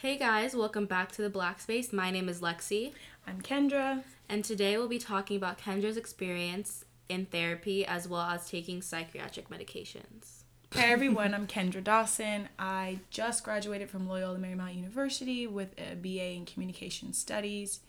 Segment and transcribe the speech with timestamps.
[0.00, 1.92] Hey guys, welcome back to the Black Space.
[1.92, 2.92] My name is Lexi,
[3.26, 4.04] I'm Kendra.
[4.28, 9.50] and today we'll be talking about Kendra's experience in therapy as well as taking psychiatric
[9.50, 10.44] medications.
[10.72, 12.48] Hey everyone, I'm Kendra Dawson.
[12.60, 17.80] I just graduated from Loyola Marymount University with a BA in Communication Studies,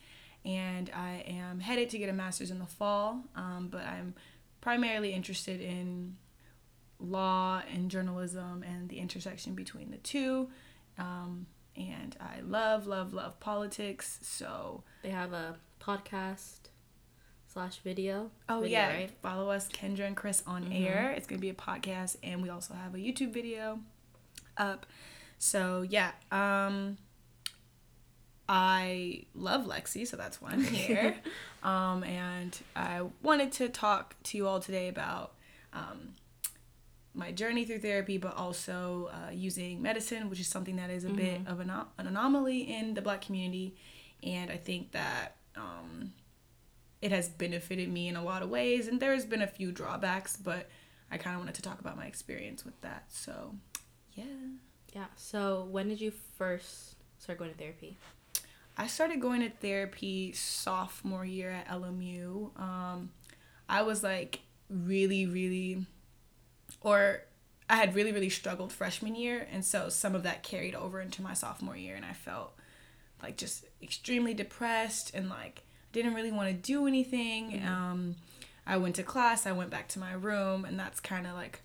[0.43, 3.21] and I am headed to get a master's in the fall.
[3.35, 4.15] Um, but I'm
[4.61, 6.17] primarily interested in
[6.99, 10.49] law and journalism and the intersection between the two.
[10.97, 11.45] Um,
[11.79, 14.19] and I love, love, love politics.
[14.21, 16.69] So, They have a podcast
[17.51, 18.31] slash video.
[18.47, 19.11] oh video, yeah, right?
[19.23, 20.85] follow us, Kendra and Chris on Mhm.
[20.85, 21.11] air.
[21.11, 23.79] It's gonna be a podcast, and we also have a YouTube video
[24.57, 24.85] up.
[25.37, 26.97] So yeah, um,
[28.47, 31.15] I love Lexi, so that's why I'm here.
[31.63, 35.33] um, and I wanted to talk to you all today about
[35.73, 36.15] um,
[37.13, 41.09] my journey through therapy, but also uh, using medicine, which is something that is a
[41.09, 43.75] bit of an, an anomaly in the Black community,
[44.23, 45.35] and I think that.
[45.55, 46.13] Um,
[47.01, 50.35] it has benefited me in a lot of ways and there's been a few drawbacks
[50.35, 50.69] but
[51.11, 53.55] i kind of wanted to talk about my experience with that so
[54.13, 54.23] yeah
[54.93, 55.05] Yeah.
[55.15, 57.97] So when did you first start going to therapy?
[58.77, 63.11] i started going to therapy sophomore year at lmu um,
[63.69, 65.85] i was like really really
[66.81, 67.21] or
[67.69, 71.21] i had really really struggled freshman year and so some of that carried over into
[71.21, 72.53] my sophomore year and i felt
[73.21, 77.61] like just extremely depressed and like didn't really want to do anything.
[77.65, 78.15] Um,
[78.67, 81.61] i went to class i went back to my room and that's kind of like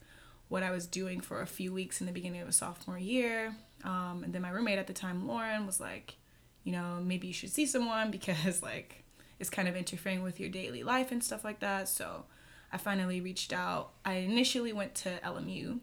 [0.49, 3.55] what i was doing for a few weeks in the beginning of a sophomore year.
[3.85, 6.17] Um, and then my roommate at the time lauren was like
[6.65, 9.05] you know maybe you should see someone because like
[9.39, 11.89] it's kind of interfering with your daily life and stuff like that.
[11.89, 12.25] So
[12.73, 15.79] i finally reached out i initially went to lmu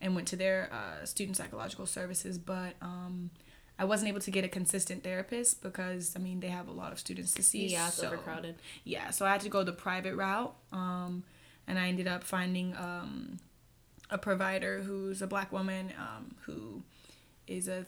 [0.00, 3.30] and went to their uh, student psychological services but um,
[3.78, 6.92] i wasn't able to get a consistent therapist because i mean they have a lot
[6.92, 8.56] of students to see Yeah, it's so- overcrowded.
[8.84, 11.24] yeah so i had to go the private route um,
[11.66, 13.38] and i ended up finding um,
[14.10, 16.82] a provider who's a black woman um, who
[17.46, 17.86] is a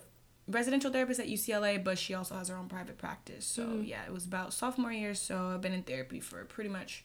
[0.48, 3.86] residential therapist at ucla but she also has her own private practice so Mhm.
[3.88, 7.04] yeah it was about sophomore year so i've been in therapy for pretty much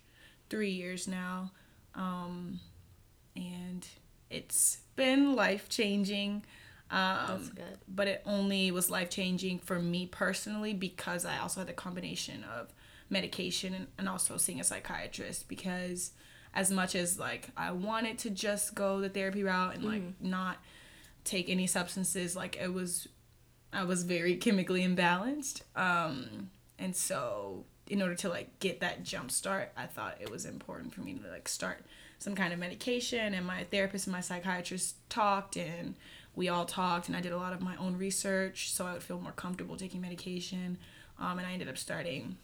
[0.50, 1.52] three years now
[1.96, 2.60] um,
[3.36, 3.88] and
[4.30, 6.44] it's been life changing
[6.92, 7.52] um,
[7.88, 12.44] but it only was life changing for me personally because I also had the combination
[12.44, 12.72] of
[13.10, 16.12] medication and, and also seeing a psychiatrist because
[16.54, 20.58] as much as like I wanted to just go the therapy route and like not
[21.24, 23.08] take any substances like it was
[23.74, 29.32] I was very chemically imbalanced um and so in order to like get that jump
[29.32, 31.86] start I thought it was important for me to like start
[32.20, 35.96] some kind of medication and my therapist and my psychiatrist talked and
[36.36, 39.04] we all talked and I did a lot of my own research so I would
[39.04, 40.78] feel more comfortable taking medication.
[41.20, 42.38] Um, and I ended up starting,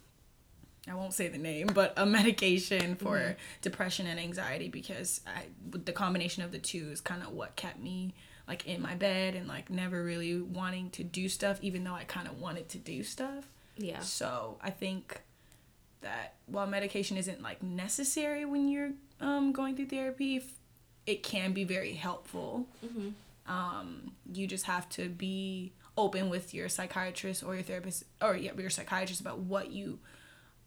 [0.88, 5.84] I won't say the name, but a medication for depression and anxiety because I, with
[5.84, 8.14] the combination of the two is kind of what kept me
[8.48, 12.04] like in my bed and like never really wanting to do stuff, even though I
[12.04, 13.46] kind of wanted to do stuff.
[13.76, 14.00] Yeah.
[14.00, 15.20] So I think
[16.02, 18.90] that while medication isn't like necessary when you're
[19.20, 20.42] um, going through therapy,
[21.06, 22.66] it can be very helpful.
[22.84, 23.08] Mm-hmm.
[23.52, 28.52] Um, you just have to be open with your psychiatrist or your therapist or yeah,
[28.56, 29.98] your psychiatrist about what you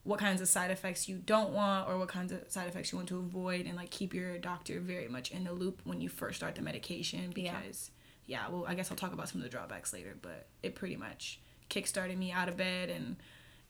[0.03, 2.97] what kinds of side effects you don't want or what kinds of side effects you
[2.97, 6.07] want to avoid and like keep your doctor very much in the loop when you
[6.09, 7.55] first start the medication Yeah.
[7.59, 7.89] because
[8.27, 10.95] yeah, well I guess I'll talk about some of the drawbacks later, but it pretty
[10.95, 11.39] much
[11.71, 13.15] kickstarted me out of bed and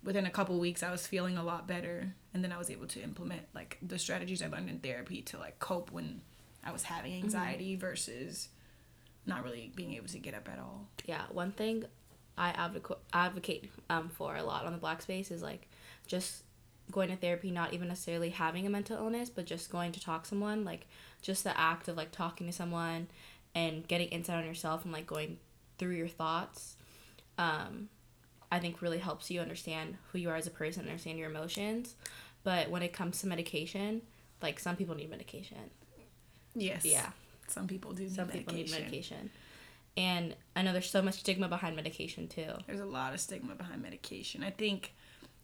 [0.05, 2.87] within a couple weeks I was feeling a lot better and then I was able
[2.87, 6.21] to implement like the strategies I learned in therapy to like cope when
[6.63, 8.49] I was having anxiety versus
[9.25, 10.87] not really being able to get up at all.
[11.05, 11.85] Yeah, one thing
[12.37, 15.67] I advocate advocate um, for a lot on the black space is like
[16.07, 16.43] just
[16.91, 20.23] going to therapy, not even necessarily having a mental illness, but just going to talk
[20.23, 20.87] to someone, like
[21.21, 23.07] just the act of like talking to someone
[23.55, 25.37] and getting insight on yourself and like going
[25.77, 26.75] through your thoughts.
[27.37, 27.89] Um,
[28.51, 31.95] I think really helps you understand who you are as a person, understand your emotions.
[32.43, 34.01] But when it comes to medication,
[34.41, 35.71] like some people need medication.
[36.53, 36.85] Yes.
[36.85, 37.09] Yeah.
[37.47, 38.09] Some people do.
[38.09, 39.29] Some need people need medication.
[39.97, 42.51] And I know there's so much stigma behind medication too.
[42.67, 44.43] There's a lot of stigma behind medication.
[44.43, 44.93] I think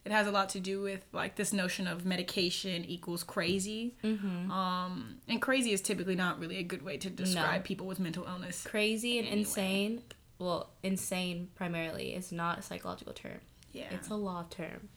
[0.03, 3.95] it has a lot to do with like this notion of medication equals crazy.
[4.03, 4.51] Mm-hmm.
[4.51, 8.25] Um, and crazy is typically not really a good way to describe people with mental
[8.25, 8.63] illness.
[8.63, 9.41] Crazy and Anyway.
[9.41, 10.01] insane.
[10.41, 13.39] Well, insane primarily is not a psychological term.
[13.73, 13.85] Yeah.
[13.91, 14.89] It's a law term.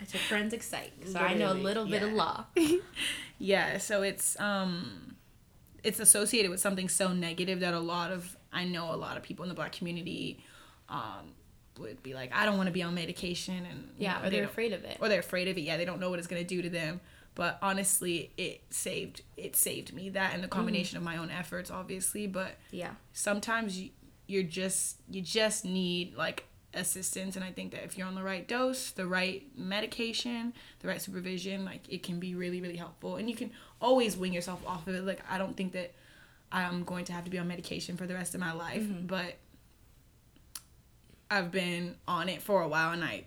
[0.00, 2.44] It's a forensic psych, so I know a Literally, little bit of law.
[3.40, 5.14] Yeah, so it's um
[5.84, 9.22] it's associated with something so negative that a lot of I know a lot of
[9.22, 10.42] people in the black community
[10.88, 11.32] um,
[11.78, 14.30] would be like, I don't want to be on medication, and Yeah, know, or they
[14.30, 14.96] they're don't- afraid of it.
[15.00, 15.60] or they're afraid of it.
[15.62, 17.00] Yeah, they don't know what it's gonna do to them.
[17.36, 21.70] But honestly, it saved it saved me that and the combination of my own efforts,
[21.70, 22.26] obviously.
[22.26, 22.94] But Yeah.
[23.12, 23.90] sometimes you
[24.28, 26.44] you're just you just need like
[26.74, 27.34] assistance.
[27.34, 31.02] And i think that if you're on the right dose the right medication the right
[31.02, 33.16] supervision like it can be really really helpful.
[33.16, 35.04] And you can always wing yourself off of it.
[35.04, 35.94] Like i don't think that
[36.52, 38.82] i'm going to have to be on medication for the rest of my life.
[38.82, 39.06] Mm-hmm.
[39.06, 39.38] But
[41.30, 43.24] I've been on it for a while and I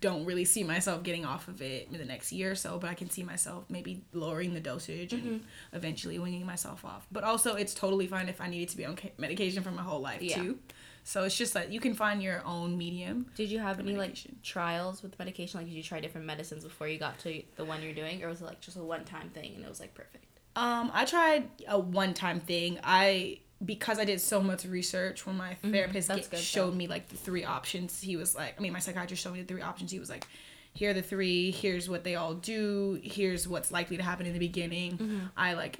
[0.00, 2.90] don't really see myself getting off of it in the next year or so, but
[2.90, 5.42] I can see myself maybe lowering the dosage and
[5.72, 7.06] eventually winging myself off.
[7.10, 10.00] But also, it's totally fine if I needed to be on medication for my whole
[10.00, 10.42] life Yeah.
[10.42, 10.58] too.
[11.04, 13.26] So it's just like you can find your own medium.
[13.34, 15.58] Did you have any like trials with medication?
[15.58, 18.28] Like, did you try different medicines before you got to the one you're doing, or
[18.28, 20.26] was it like just a one time thing and it was like perfect?
[20.54, 22.78] Um, I tried a one time thing.
[22.84, 26.18] I because I did so much research when my therapist Mm-hmm.
[26.20, 26.76] Get- good, showed though.
[26.76, 28.00] me like the three options.
[28.00, 29.90] He was like, I mean, my psychiatrist showed me the three options.
[29.92, 30.26] He was like,
[30.74, 31.50] here are the three.
[31.50, 32.98] Here's what they all do.
[33.02, 34.92] Here's what's likely to happen in the beginning.
[34.98, 35.18] Mm-hmm.
[35.36, 35.78] I like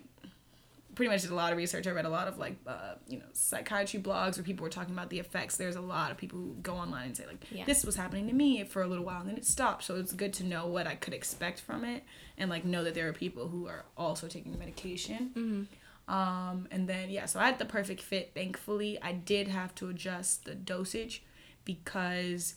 [0.94, 1.86] pretty much did a lot of research.
[1.86, 4.92] I read a lot of like uh, you know psychiatry blogs where people were talking
[4.92, 5.56] about the effects.
[5.56, 7.64] There's a lot of people who go online and say like Yeah.
[7.64, 9.84] this was happening to me for a little while and then it stopped.
[9.84, 12.04] So it's good to know what I could expect from it
[12.36, 15.30] and like know that there are people who are also taking the medication.
[15.34, 15.62] Mm-hmm.
[16.08, 18.32] Um, and then yeah, so I had the perfect fit.
[18.34, 21.22] Thankfully, I did have to adjust the dosage
[21.64, 22.54] because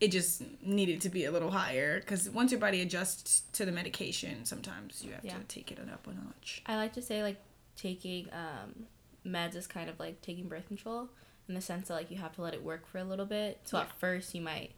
[0.00, 2.00] it just needed to be a little higher.
[2.00, 5.36] Because once your body adjusts to the medication, sometimes you have Yeah.
[5.38, 6.62] to take it up a notch.
[6.66, 7.36] I like to say like
[7.76, 8.86] taking um,
[9.26, 11.08] meds is kind of like taking birth control
[11.48, 13.60] in the sense that like you have to let it work for a little bit.
[13.64, 13.84] So Yeah.
[13.84, 14.70] at first you might,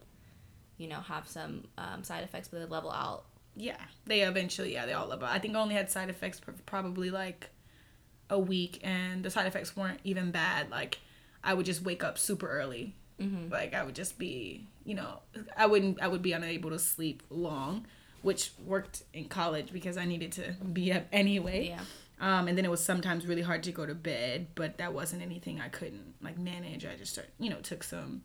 [0.79, 3.25] you know, have some um, side effects, but they level out.
[3.56, 5.29] Yeah, they eventually yeah they all level.
[5.29, 7.50] I think I only had side effects for probably like
[8.29, 10.70] a week, and the side effects weren't even bad.
[10.70, 10.99] Like
[11.43, 12.94] I would just wake up super early.
[13.20, 13.52] Mm-hmm.
[13.52, 15.20] Like I would just be, you know,
[15.56, 17.87] I wouldn't, I would be unable to sleep long,
[18.23, 21.69] which worked in college because I needed to be up anyway.
[21.69, 21.81] Yeah.
[22.20, 25.23] Um, and then it was sometimes really hard to go to bed, but that wasn't
[25.23, 26.85] anything I couldn't like manage.
[26.85, 28.23] I just started, you know, took some,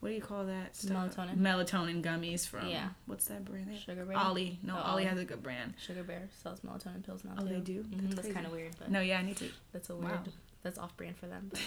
[0.00, 0.76] what do you call that?
[0.76, 1.14] stuff?
[1.16, 1.36] Melatonin.
[1.38, 2.88] Melatonin gummies from Yeah.
[3.06, 3.76] What's that brand?
[3.78, 4.18] Sugar Bear.
[4.18, 4.58] Olly.
[4.62, 5.74] No, Oh, Olly has a good brand.
[5.78, 7.48] Sugar Bear sells melatonin pills now Oh, too.
[7.54, 7.82] they do?
[7.84, 9.48] Mhm, That's That's, kind of weird, but No, yeah, I need to.
[9.72, 10.12] that's a weird.
[10.12, 10.22] Wow.
[10.62, 11.50] That's off brand for them.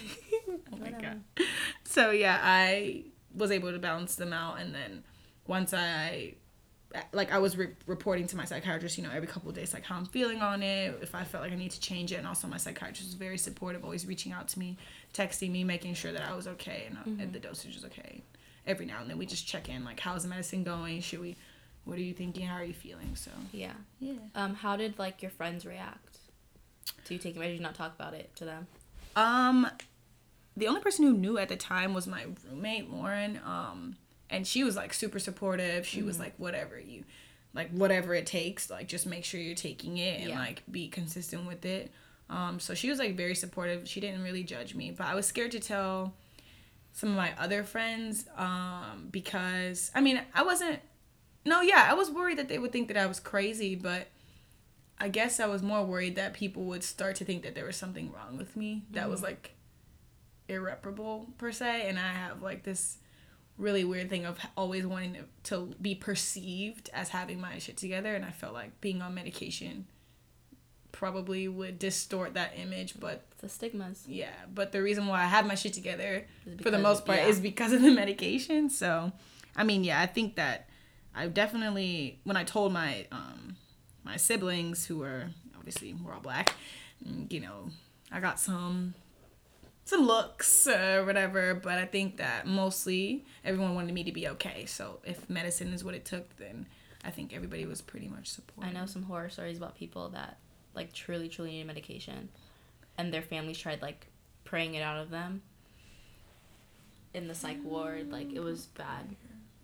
[0.74, 1.22] Oh my god.
[1.84, 3.06] So yeah, I
[3.36, 5.04] was able to balance them out, and then
[5.48, 6.36] once I,
[7.14, 9.84] like, I was re- reporting to my psychiatrist, you know, every couple of days, like
[9.84, 12.28] how I'm feeling on it, if I felt like I need to change it, and
[12.28, 14.78] also my psychiatrist was very supportive, always reaching out to me,
[15.14, 18.24] texting me, making sure that I was okay and, uh and the dosage was okay.
[18.68, 21.02] Every now and then we just check in, like, how's the medicine going?
[21.02, 21.36] Should we?
[21.86, 22.46] What are you thinking?
[22.46, 23.16] How are you feeling?
[23.16, 23.74] So Yeah.
[24.00, 24.14] yeah.
[24.36, 26.20] Um, how did like your friends react
[27.06, 27.42] to you taking?
[27.42, 28.68] Did you not talk about it to them?
[29.16, 29.68] Um,
[30.56, 33.40] the only person who knew at the time was my roommate Lauren.
[33.46, 33.96] Um,
[34.32, 35.86] and she was like super supportive.
[35.86, 37.04] She was like, whatever you,
[37.54, 40.40] like whatever it takes, like just make sure you're taking it and Yeah.
[40.40, 41.92] like be consistent with it.
[42.30, 43.88] Um, so she was like very supportive.
[43.88, 46.14] She didn't really judge me, but I was scared to tell
[46.94, 50.80] some of my other friends um, because I mean I wasn't.
[51.46, 54.08] No, yeah, I was worried that they would think that I was crazy, but
[55.00, 57.76] I guess I was more worried that people would start to think that there was
[57.76, 59.56] something wrong with me that was like
[60.48, 62.98] irreparable per se, and I have like this
[63.62, 68.16] really weird thing of always wanting to, to be perceived as having my shit together,
[68.16, 69.86] and I felt like being on medication
[70.92, 74.04] probably would distort that image, but The stigmas.
[74.08, 76.26] yeah, but the reason why I have my shit together
[76.62, 77.28] for the most part yeah.
[77.28, 78.70] is because of the medication.
[78.70, 79.12] So,
[79.56, 80.68] I mean, yeah, I think that
[81.16, 83.56] I definitely when I told my um
[84.04, 85.28] my siblings who were
[85.58, 86.54] obviously we're all black,
[87.30, 87.70] you know,
[88.12, 88.94] I got some
[89.92, 94.66] some looks or whatever, but I think that mostly everyone wanted me to be okay.
[94.66, 96.66] So, if medicine is what it took, then
[97.04, 98.74] I think everybody was pretty much supportive.
[98.74, 100.38] I know some horror stories about people that
[100.74, 102.30] like truly, truly need medication,
[102.98, 104.08] and their families tried like
[104.46, 105.42] praying it out of them
[107.14, 108.12] in the psych ward.
[108.12, 109.16] Like it was bad.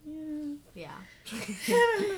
[0.06, 0.56] Yeah.
[0.76, 2.18] Yeah.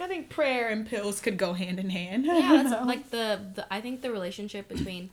[0.00, 2.24] I think prayer and pills could go hand in hand.
[2.24, 5.10] yeah, that's like the, the I think the relationship between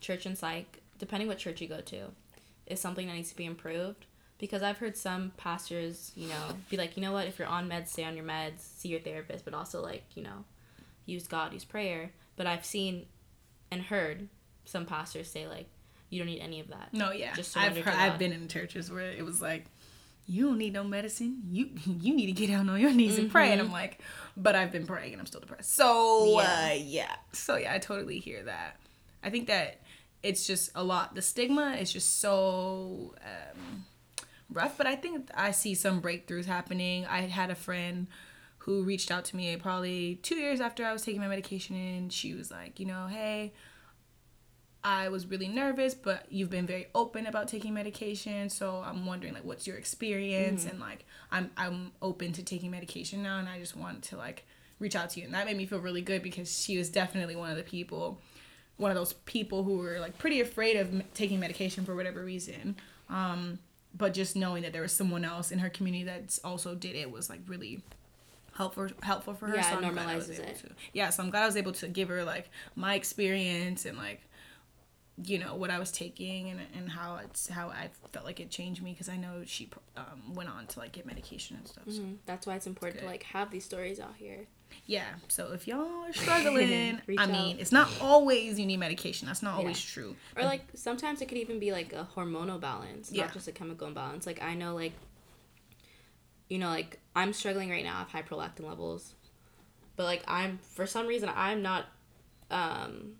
[0.00, 2.10] church and psych, depending what church you go to,
[2.66, 4.06] is something that needs to be improved.
[4.38, 7.68] Because I've heard some pastors, you know, be like, you know what, if you're on
[7.68, 10.44] meds, stay on your meds, see your therapist, but also like, you know,
[11.06, 12.12] use God, use prayer.
[12.36, 13.06] But I've seen
[13.72, 14.28] and heard
[14.64, 15.66] some pastors say like,
[16.08, 16.90] you don't need any of that.
[16.92, 17.34] No, yeah.
[17.34, 19.66] Just I've heard, I've been in churches where it was like,
[20.28, 21.42] you don't need no medicine.
[21.50, 23.50] You you need to get down on your knees and pray.
[23.50, 24.00] And I'm like,
[24.36, 25.74] but I've been praying and I'm still depressed.
[25.74, 26.38] So Mm-hmm.
[26.38, 26.68] Yeah.
[26.68, 26.70] yeah.
[26.70, 27.16] Uh, yeah.
[27.32, 28.76] So yeah, I totally hear that.
[29.24, 29.80] I think that
[30.22, 31.14] it's just a lot.
[31.14, 33.84] The stigma is just so um,
[34.52, 37.06] rough, but I think I see some breakthroughs happening.
[37.06, 38.06] I had a friend
[38.58, 42.12] who reached out to me probably two years after I was taking my medication, and
[42.12, 43.52] she was like, you know, hey,
[44.84, 49.34] I was really nervous, but you've been very open about taking medication, so I'm wondering
[49.34, 50.70] like what's your experience Mm-hmm.
[50.70, 54.46] and like I'm I'm open to taking medication now and I just want to like
[54.78, 57.34] reach out to you and that made me feel really good because she was definitely
[57.34, 58.20] one of the people
[58.78, 62.24] one of those people who were like pretty afraid of m- taking medication for whatever
[62.24, 62.76] reason.
[63.10, 63.58] Um
[63.96, 67.10] but just knowing that there was someone else in her community that also did it
[67.10, 67.82] was like really
[68.54, 69.56] helpful helpful for her.
[69.56, 70.56] Yeah, so it I'm glad I was normalizes it.
[70.58, 70.70] to.
[70.92, 74.22] Yeah, so I'm glad I was able to give her like my experience and like
[75.24, 78.50] you know what I was taking and, and how it's how I felt like it
[78.50, 81.84] changed me because I know she um, went on to like get medication and stuff.
[81.88, 82.16] So, Mhm.
[82.26, 84.46] That's why it's important to like have these stories out here.
[84.86, 87.30] Yeah, so if y'all are struggling, I out.
[87.30, 89.26] mean, it's not always you need medication.
[89.26, 89.94] That's not always Yeah.
[90.02, 90.16] true.
[90.36, 93.24] Or like sometimes it could even be like a hormonal balance, Yeah.
[93.24, 94.26] not just a chemical imbalance.
[94.26, 94.92] Like I know like
[96.48, 99.14] you know, like I'm struggling right now, I have high prolactin levels.
[99.96, 101.86] But like I'm for some reason I'm not
[102.50, 103.12] um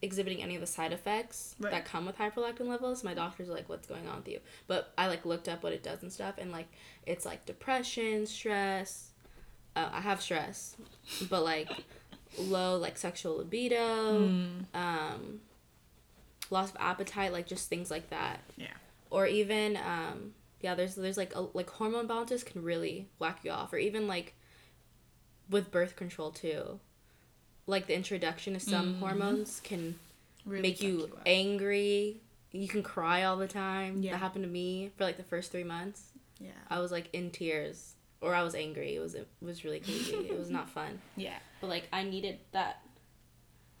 [0.00, 1.72] exhibiting any of the side effects Right.
[1.72, 3.02] that come with high prolactin levels.
[3.04, 4.40] My doctor's like, What's going on with you?
[4.66, 6.68] But I like looked up what it does and stuff and like
[7.06, 9.07] it's like depression, stress.
[9.78, 10.76] Uh, I have stress.
[11.30, 11.70] But like
[12.38, 14.16] low like sexual libido,
[14.74, 15.40] um
[16.50, 18.40] loss of appetite, like just things like that.
[18.56, 18.66] Yeah.
[19.10, 23.50] Or even um yeah, there's there's like a, like hormone balances can really whack you
[23.50, 24.34] off or even like
[25.48, 26.80] with birth control too.
[27.66, 29.96] Like the introduction of some hormones can
[30.46, 32.20] Really make fuck you angry.
[32.50, 34.02] You can cry all the time.
[34.02, 34.12] Yeah.
[34.12, 36.12] That happened to me for like the first 3 months.
[36.40, 36.50] Yeah.
[36.70, 38.96] I was like in tears or I was angry.
[38.96, 40.14] It was it was really crazy.
[40.14, 41.00] it was not fun.
[41.16, 41.38] Yeah.
[41.60, 42.82] But like I needed that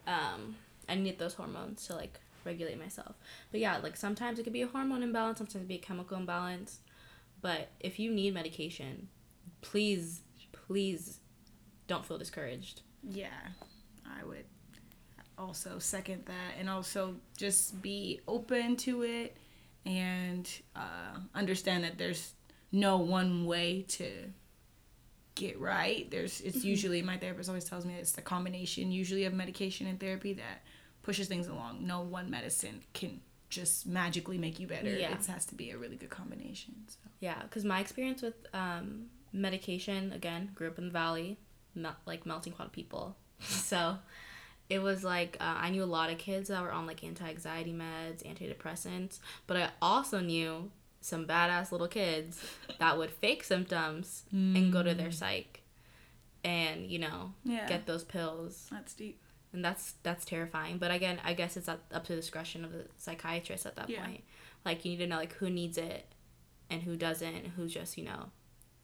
[0.06, 0.56] um
[0.88, 3.16] I needed those hormones to like regulate myself.
[3.50, 5.78] But yeah, like sometimes it could be a hormone imbalance, sometimes it could be a
[5.78, 6.80] chemical imbalance.
[7.40, 9.08] But if you need medication,
[9.60, 11.20] please please
[11.86, 12.82] don't feel discouraged.
[13.02, 13.28] Yeah,
[14.04, 14.44] I would
[15.36, 19.36] also second that, and also just be open to it
[19.86, 22.32] and uh, understand that there's
[22.72, 24.10] no one way to
[25.34, 26.10] get right.
[26.10, 29.98] There's it's usually my therapist always tells me it's the combination usually of medication and
[29.98, 30.62] therapy that
[31.02, 31.86] pushes things along.
[31.86, 34.90] No one medicine can just magically make you better.
[34.90, 35.12] Yeah.
[35.12, 36.74] It has to be a really good combination.
[36.88, 36.98] So.
[37.20, 41.38] Yeah, because my experience with um, medication, again, grew up in the valley,
[41.74, 43.16] mel- like melting pot of people.
[43.40, 43.96] so
[44.68, 47.26] it was like uh, I knew a lot of kids that were on like anti
[47.26, 50.70] anxiety meds, antidepressants, but I also knew
[51.00, 52.40] some badass little kids
[52.78, 55.62] that would fake symptoms and go to their psych
[56.44, 57.66] and, you know, Yeah.
[57.68, 59.20] get those pills That's deep.
[59.52, 62.84] and that's that's terrifying but again i guess it's up, to the discretion of the
[62.98, 64.04] psychiatrist at that Yeah.
[64.04, 64.22] point
[64.64, 66.06] like you need to know like who needs it
[66.70, 68.26] and who doesn't and who's just you know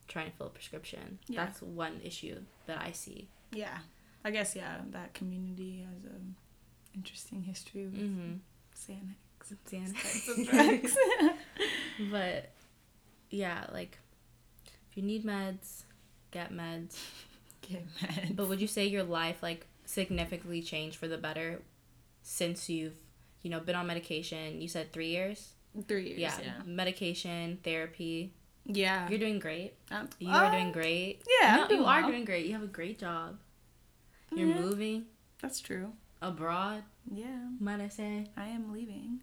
[0.09, 1.45] trying to fill a prescription Yeah.
[1.45, 3.79] that's one issue that i see Yeah.
[4.27, 6.17] I guess yeah, that community has a
[6.95, 8.37] interesting history with mm-hmm
[8.75, 10.47] Xanax.
[10.51, 10.97] drugs.
[12.11, 12.51] but
[13.31, 13.99] yeah like
[14.91, 15.83] if you need meds
[16.31, 16.99] get meds
[17.63, 18.37] Get meds.
[18.37, 21.61] but would you say your life like significantly changed for the better
[22.23, 22.95] since you've
[23.43, 25.51] you know been on medication you said three years
[25.89, 26.21] Three years.
[26.21, 26.53] yeah, Yeah.
[26.67, 28.33] medication therapy
[28.65, 29.09] Yeah.
[29.09, 29.75] You're doing great.
[29.91, 31.23] Um, You uh, are doing great.
[31.41, 31.57] Yeah.
[31.57, 32.11] No, doing you are well.
[32.11, 32.47] doing great.
[32.47, 33.39] You have a great job.
[34.31, 34.61] You're Yeah.
[34.61, 35.07] moving
[35.43, 35.93] That's true.
[36.23, 37.49] abroad, Yeah.
[37.61, 38.27] might I say?
[38.37, 39.21] I am leaving.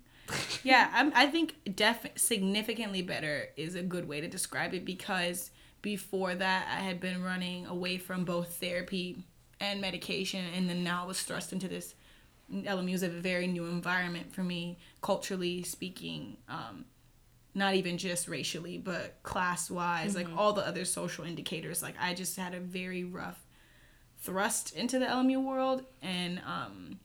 [0.63, 5.51] Yeah, I'm, I think def significantly better is a good way to describe it because
[5.81, 9.23] before that I had been running away from both therapy
[9.59, 11.95] and medication, and then now I was thrust into this.
[12.51, 16.37] LMU is a very new environment for me, culturally speaking.
[16.49, 16.85] Um,
[17.53, 21.81] not even just racially, but class wise, like all the other social indicators.
[21.81, 23.45] Like I just had a very rough
[24.19, 26.99] thrust into the LMU world, and um,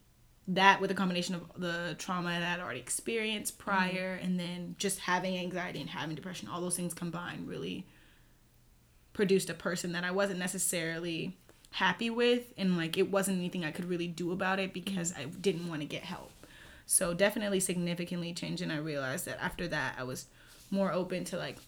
[0.48, 4.24] that with a combination of the trauma that I'd already experienced prior, mm-hmm.
[4.24, 7.86] and then just having anxiety and having depression, all those things combined really
[9.12, 11.36] produced a person that I wasn't necessarily
[11.70, 15.22] happy with, and like it wasn't anything I could really do about it because mm-hmm.
[15.22, 16.30] I didn't want to get help.
[16.86, 20.26] So definitely significantly changed, and I realized that after that I was
[20.70, 21.58] more open to like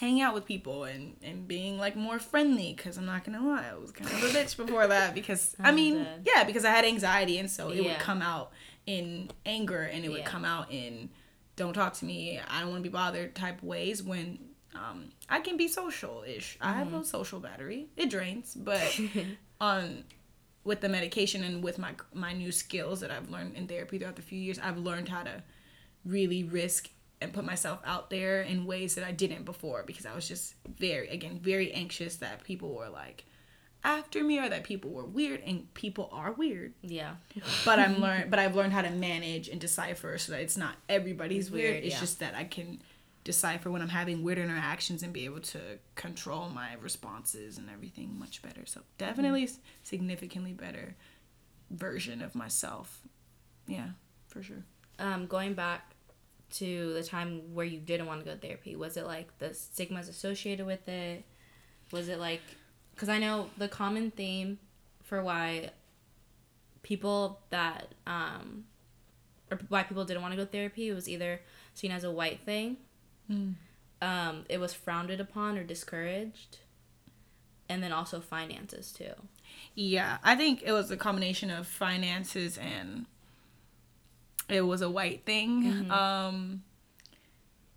[0.00, 3.66] hang out with people and and being like more friendly because i'm not gonna lie
[3.72, 6.22] i was kind of a bitch before that because i mean dead.
[6.26, 8.52] yeah because i had anxiety and so it would come out
[8.86, 10.24] in anger and it would Yeah.
[10.26, 11.10] come out in
[11.56, 14.38] don't talk to me i don't want to be bothered type ways when
[14.74, 16.96] um i can be social-ish i have Mm-hmm.
[16.98, 19.00] a social battery it drains but
[19.60, 20.04] on
[20.64, 24.16] with the medication and with my my new skills that I've learned in therapy throughout
[24.16, 25.42] the few years, I've learned how to
[26.04, 30.14] really risk and put myself out there in ways that I didn't before because I
[30.14, 33.24] was just very again very anxious that people were like
[33.84, 36.74] after me or that people were weird and people are weird.
[36.82, 37.14] Yeah.
[37.64, 40.76] But I'm learned but I've learned how to manage and decipher so that it's not
[40.88, 41.72] everybody's weird.
[41.74, 42.00] Weird, It's yeah.
[42.00, 42.82] just that I can
[43.24, 45.60] decipher when I'm having weird interactions and be able to
[45.96, 48.62] control my responses and everything much better.
[48.64, 50.96] So definitely s- significantly better
[51.70, 53.02] version of myself.
[53.66, 53.88] Yeah,
[54.28, 54.64] for sure.
[54.98, 55.94] Um, going back
[56.50, 59.52] to the time where you didn't want to go to therapy, was it like the
[59.54, 61.24] stigmas associated with it?
[61.92, 62.42] Was it like,
[62.94, 64.58] because I know the common theme
[65.02, 65.70] for why
[66.82, 68.64] people that, um,
[69.50, 71.40] or why people didn't want to go to therapy was either
[71.74, 72.76] seen as a white thing,
[74.00, 76.58] um, it was frowned upon or discouraged,
[77.68, 79.12] and then also finances too.
[79.74, 83.06] Yeah, I think it was a combination of finances and
[84.48, 85.90] it was a white thing.
[85.90, 86.62] Um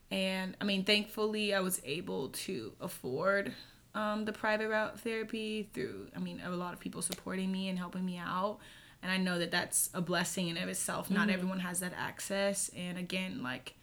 [0.09, 3.53] and I mean, thankfully I was able to afford
[3.93, 7.77] um the private route therapy through I mean, a lot of people supporting me and
[7.77, 8.59] helping me out.
[9.03, 11.09] And I know that that's a blessing in of itself.
[11.09, 13.75] Not everyone has that access and again, like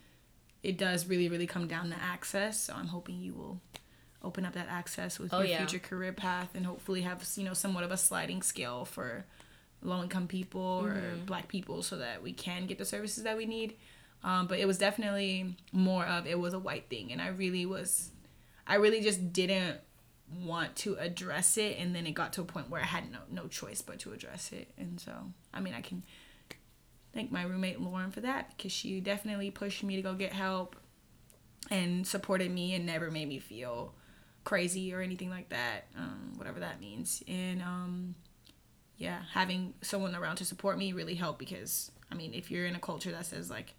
[0.63, 2.59] it does really really come down to access.
[2.61, 3.61] So I'm hoping you will
[4.23, 5.59] open up that access with Oh, your yeah.
[5.59, 9.25] future career path and hopefully have you know somewhat of a sliding scale for
[9.83, 11.25] low income people or Mm-hmm.
[11.25, 13.77] black people so that we can get the services that we need
[14.25, 17.65] um, but it was definitely more of it was a white thing and i really
[17.67, 18.11] was
[18.67, 19.79] i really just didn't
[20.45, 23.19] want to address it and then it got to a point where i had no,
[23.31, 25.13] no choice but to address it and so
[25.55, 26.03] i mean i can
[27.15, 30.77] thank my roommate lauren for that because she definitely pushed me to go get help
[31.71, 33.95] and supported me and never made me feel
[34.45, 37.23] crazy or anything like that, um, whatever that means.
[37.29, 38.15] And um,
[38.99, 42.75] yeah, having someone around to support me really helped because I mean, if you're in
[42.75, 43.75] a culture that says like,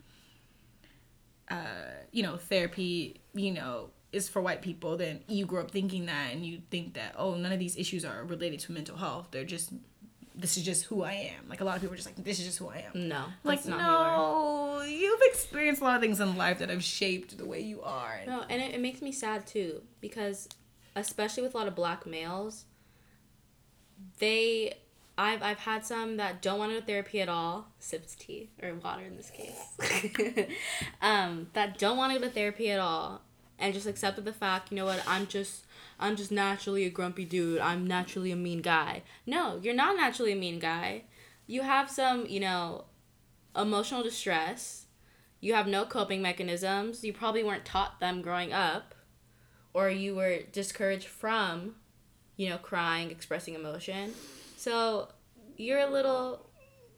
[1.50, 6.06] uh, you know, therapy, you know, is for white people, then you grow up thinking
[6.08, 9.28] that and you think that oh, none of these issues are related to mental health.
[9.32, 9.72] They're just
[10.36, 11.50] this is just who I am.
[11.50, 13.10] Like a lot of people are just like this is just who I am.
[13.10, 16.84] No, Like who you no, you've experienced a lot of things in life that have
[16.84, 18.22] shaped the way you are.
[18.26, 20.48] No, and it, it makes me sad too because,
[20.96, 22.66] especially with a lot of black males,
[24.20, 24.78] they,
[25.20, 28.74] I've I've had some that don't want to go therapy at all, sips tea or
[28.76, 30.48] water in this case,
[31.02, 33.22] um, that don't want to go to therapy at all,
[33.58, 35.66] and just accepted the fact, you know what, I'm just.
[36.02, 37.60] I'm just naturally a grumpy dude.
[37.60, 39.04] I'm naturally a mean guy.
[39.26, 41.04] No, you're not naturally a mean guy.
[41.46, 42.86] You have some, you know,
[43.56, 44.86] emotional distress
[45.42, 48.94] you have no coping mechanisms you probably weren't taught them growing up
[49.74, 51.76] or you were discouraged from
[52.36, 54.14] you know crying expressing emotion
[54.60, 55.08] so
[55.56, 56.46] you're a little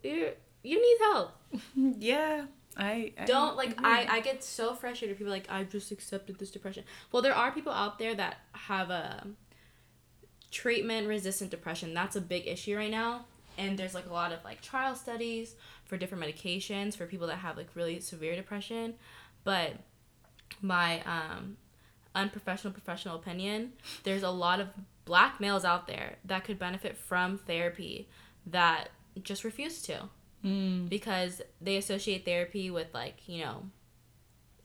[0.01, 0.31] you're
[0.63, 1.31] you need help.
[1.75, 2.45] Yeah,
[2.75, 5.17] I, I don't like I, I get so frustrated.
[5.17, 6.83] People like i've just accepted this depression.
[7.11, 9.27] Well there are people out there that have a
[10.49, 11.93] treatment resistant depression.
[11.93, 13.25] That's a big issue right now.
[13.57, 17.37] And there's like a lot of like trial studies for different medications for people that
[17.37, 18.95] have like really severe depression.
[19.43, 19.73] But
[20.61, 21.57] my um
[22.13, 23.71] unprofessional professional opinion
[24.03, 24.67] there's a lot of
[25.11, 28.07] black males out there that could benefit from therapy
[28.45, 30.07] that just refuse to.
[30.43, 30.89] Mm.
[30.89, 33.57] because they associate therapy with like you know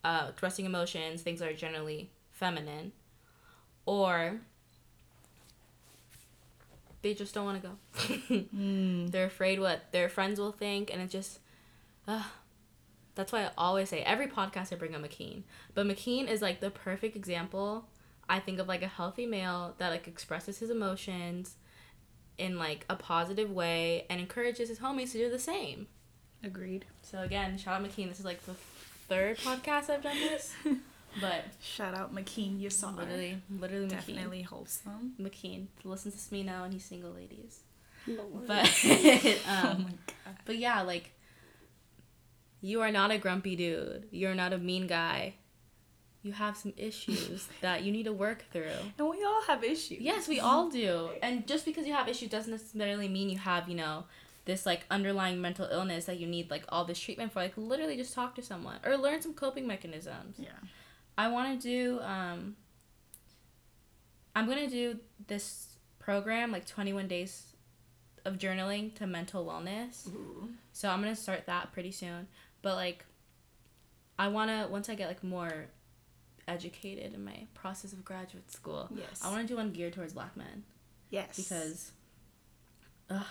[0.05, 2.93] uh, expressing emotions things that are generally feminine.
[3.87, 4.41] Or
[7.03, 7.75] they just don't want to go.
[8.57, 9.11] Mm.
[9.11, 11.41] they're afraid what their friends will think and it just
[12.09, 12.23] uh,
[13.17, 15.43] that's why i always say every podcast i bring up mckean.
[15.75, 17.89] But mckean is like the perfect example
[18.29, 21.57] i think of like a healthy male that like expresses his emotions
[22.39, 25.87] in like a positive way and encourages his homies to do the same
[26.45, 26.85] Agreed.
[27.03, 28.09] so again, shout out McKean.
[28.09, 28.55] This is like the
[29.09, 30.55] third podcast I've done this,
[31.21, 35.15] but Shout out McKean, you saw literally, literally Definitely wholesome.
[35.21, 35.67] McKean.
[35.83, 37.61] McKean listens to me now, and he's single, ladies.
[38.07, 38.47] Lord.
[38.47, 39.91] But oh um, my
[40.25, 40.37] god.
[40.45, 41.13] but yeah, like
[42.61, 44.07] you are not a grumpy dude.
[44.11, 45.35] You're not a mean guy.
[46.27, 48.79] You have some issues that you need to work through.
[48.99, 50.01] And we all have issues.
[50.01, 51.11] Yes, we all do.
[51.23, 54.05] And just because you have issues doesn't necessarily mean you have, you know,
[54.45, 57.39] this like underlying mental illness that you need like all this treatment for.
[57.39, 60.37] Like literally just talk to someone or learn some coping mechanisms.
[60.37, 60.49] Yeah.
[61.17, 62.57] I want to do um
[64.35, 67.55] I'm going to do this program like 21 days
[68.25, 70.09] of journaling to mental wellness.
[70.09, 70.51] Ooh.
[70.73, 72.27] So I'm going to start that pretty soon.
[72.63, 73.05] But like
[74.19, 75.67] I want to once I get like more
[76.49, 78.89] educated in my process of graduate school.
[78.95, 79.23] Yes.
[79.25, 80.65] I want to do one geared towards black men
[81.11, 81.37] Yes.
[81.37, 81.93] because
[83.11, 83.25] ugh,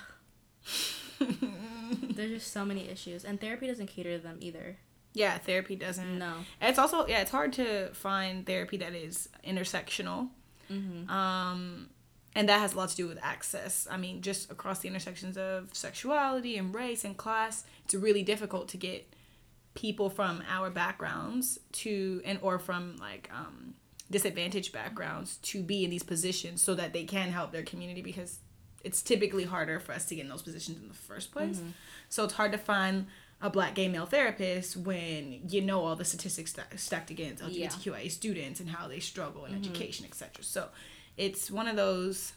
[1.19, 4.77] There's just so many issues, and therapy doesn't cater to them either.
[5.13, 6.17] Yeah, therapy doesn't.
[6.19, 6.33] No.
[6.61, 10.29] It's also yeah, it's hard to find therapy that is intersectional.
[10.71, 11.09] Mm-hmm.
[11.09, 11.89] Um,
[12.35, 13.87] and that has a lot to do with access.
[13.89, 18.67] I mean, just across the intersections of sexuality and race and class, it's really difficult
[18.69, 19.07] to get
[19.75, 23.75] people from our backgrounds to and or from like um,
[24.09, 28.39] disadvantaged backgrounds to be in these positions so that they can help their community because
[28.83, 31.59] it's typically harder for us to get in those positions in the first place.
[32.09, 33.07] So it's hard to find
[33.41, 38.07] a black gay male therapist when you know all the statistics sta- stacked against Yeah.
[38.09, 40.43] Students and how they struggle in education, etc.
[40.43, 40.69] So
[41.17, 42.33] it's one of those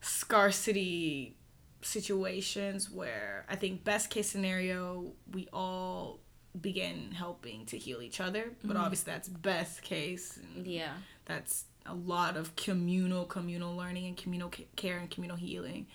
[0.00, 1.36] scarcity
[1.82, 6.20] situations where I think best case scenario we all
[6.60, 10.38] begin helping to heal each other, but obviously that's best case.
[10.56, 10.92] and Yeah.
[11.26, 15.86] that's a lot of communal communal learning and communal care and communal healing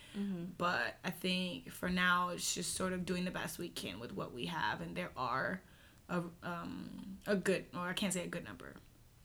[0.57, 4.11] but i think for now it's just sort of doing the best we can with
[4.11, 5.61] what we have and there are
[6.09, 6.89] a, um,
[7.27, 8.73] a good or i can't say a good number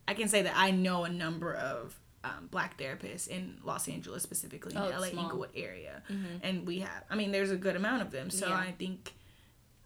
[0.07, 4.21] i can say that i know a number of um, black therapists in los angeles
[4.23, 5.23] specifically in Oh, the la small.
[5.25, 6.03] inglewood area
[6.43, 8.55] and we have i mean there's a good amount of them so Yeah.
[8.57, 9.13] i think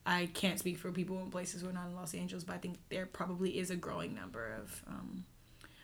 [0.08, 2.60] I can't speak for people in places who are not in Los Angeles, but I
[2.60, 5.26] think there probably is a growing number of um,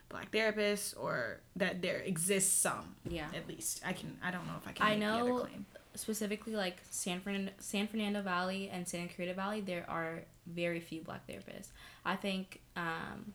[0.09, 2.95] black therapists, or that there exists some.
[3.09, 3.25] Yeah.
[3.35, 4.19] At least I can.
[4.23, 4.85] I don't know if I can.
[4.85, 5.65] I make the other know claim.
[5.95, 11.01] specifically like San Fernando, San Fernando Valley and Santa Clarita Valley, there are very few
[11.01, 11.69] black therapists.
[12.05, 13.33] I think um,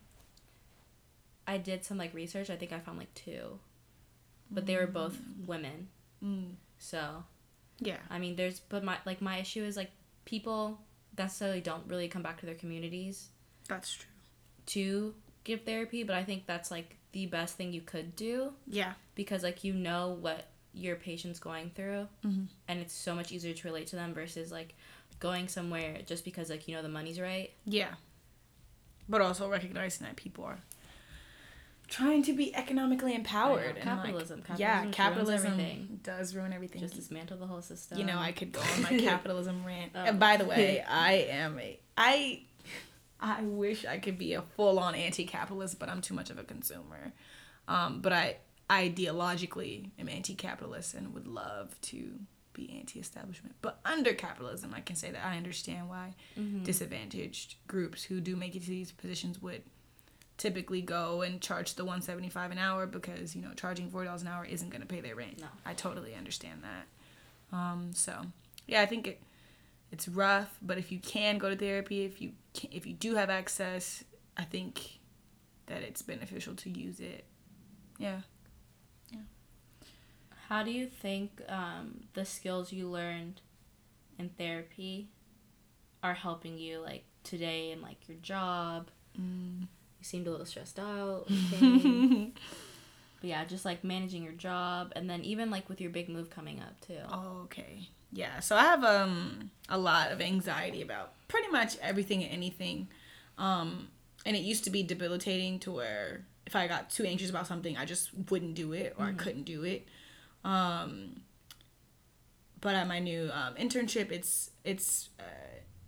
[1.47, 2.49] I did some like research.
[2.49, 3.59] I think I found like two,
[4.51, 5.87] but they were both women.
[6.23, 6.55] Mm.
[6.77, 7.23] So
[7.79, 7.97] Yeah.
[8.09, 9.91] I mean, there's but my like my issue is like
[10.25, 10.79] people
[11.17, 13.29] necessarily don't really come back to their communities
[13.67, 14.05] That's true.
[14.67, 18.93] to give therapy, but I think that's like the best thing you could do Yeah.
[19.15, 22.47] because like you know what your patient's going through Mhm.
[22.67, 24.75] and it's so much easier to relate to them versus like
[25.19, 27.95] going somewhere just because like you know the money's right Yeah.
[29.09, 30.59] But also recognizing that people are
[31.87, 33.77] trying to be economically empowered.
[33.77, 34.43] and, like, Capitalism.
[34.57, 36.81] yeah, Capitalism capitalism does ruin everything.
[36.81, 39.91] just dismantle the whole system you know, I could go on my capitalism rant.
[39.95, 39.99] Oh.
[39.99, 42.43] And by the way, I am a I
[43.19, 46.37] I wish I could be a full on anti capitalist, but I'm too much of
[46.37, 47.13] a consumer.
[47.67, 48.37] Um, but I
[48.69, 52.11] ideologically am anti capitalist and would love to
[52.53, 53.55] be anti establishment.
[53.61, 56.63] But under capitalism I can say that I understand why Mm-hmm.
[56.63, 59.63] disadvantaged groups who do make it to these positions would
[60.37, 64.27] typically go and charge the 175 an hour because you know charging four dollars an
[64.27, 65.47] hour isn't going to pay their rent No.
[65.65, 68.13] i totally understand that um so
[68.67, 69.21] yeah i think it
[69.91, 73.15] it's rough but if you can go to therapy if you can, if you do
[73.15, 74.03] have access
[74.37, 74.99] i think
[75.65, 77.25] that it's beneficial to use it
[77.97, 78.21] yeah
[79.11, 79.19] Yeah.
[80.49, 83.41] how do you think um, the skills you learned
[84.19, 85.09] in therapy
[86.03, 89.67] are helping you like today in like your job Mm.
[89.99, 92.31] You seemed a little stressed out okay.
[93.19, 96.29] but yeah just like managing your job and then even like with your big move
[96.29, 97.89] coming up too Oh, okay.
[98.11, 98.39] Yeah.
[98.39, 102.87] So I have um a lot of anxiety about pretty much everything and anything.
[103.37, 103.89] Um
[104.25, 107.75] and it used to be debilitating to where if I got too anxious about something,
[107.77, 109.87] I just wouldn't do it or I couldn't do it.
[110.43, 111.21] Um
[112.59, 115.23] but at my new um, internship, it's it's uh,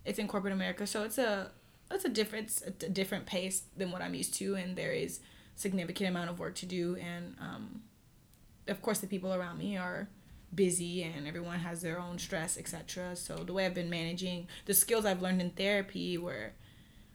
[0.05, 1.51] it's in corporate America, so it's a
[1.91, 5.19] it's a different a different pace than what I'm used to, and there is
[5.55, 7.81] significant amount of work to do, and um,
[8.67, 10.07] of course the people around me are
[10.53, 14.73] busy and everyone has their own stress etc so the way i've been managing the
[14.73, 16.51] skills i've learned in therapy were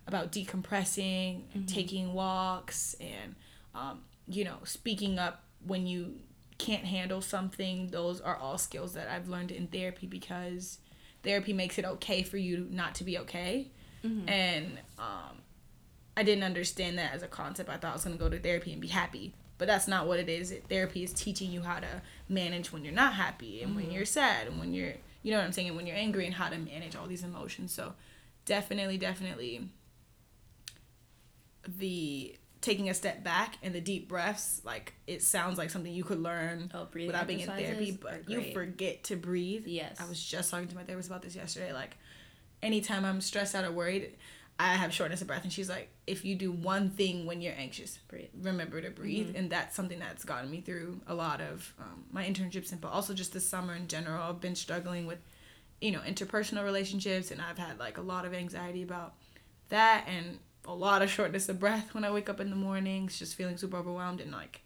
[0.06, 3.34] about decompressing and taking walks and
[3.74, 6.14] um, you know speaking up when you
[6.58, 7.88] can't handle something.
[7.88, 10.78] Those are all skills that i've learned in therapy because
[11.22, 13.70] therapy makes it okay for you not to be okay
[14.04, 15.38] and um,
[16.16, 17.68] I didn't understand that as a concept.
[17.70, 19.34] I thought I was going to go to therapy and be happy.
[19.56, 20.52] But that's not what it is.
[20.68, 24.48] Therapy is teaching you how to manage when you're not happy and when you're sad
[24.48, 26.58] and when you're, you know what I'm saying, and when you're angry and how to
[26.58, 27.72] manage all these emotions.
[27.72, 27.94] So
[28.44, 29.68] definitely, definitely
[31.78, 36.02] the taking a step back and the deep breaths, like it sounds like something you
[36.02, 39.66] could learn Oh, without being in therapy, but you forget to breathe.
[39.66, 40.00] Yes.
[40.00, 41.72] I was just talking to my therapist about this yesterday.
[41.72, 41.96] Like,
[42.64, 44.16] anytime I'm stressed out or worried,
[44.59, 45.42] I have shortness of breath.
[45.42, 48.29] And she's like, if you do one thing when you're anxious, Breathe.
[48.40, 49.35] remember to breathe.
[49.37, 52.92] And that's something that's gotten me through a lot of um, my internships and but
[52.92, 54.22] also just this summer in general.
[54.22, 55.18] I've been struggling with,
[55.81, 59.14] you know, interpersonal relationships and I've had like a lot of anxiety about
[59.68, 63.18] that and a lot of shortness of breath when I wake up in the mornings,
[63.18, 64.62] just feeling super overwhelmed and like